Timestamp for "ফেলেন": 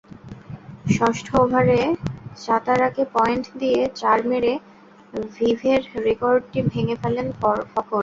7.01-7.27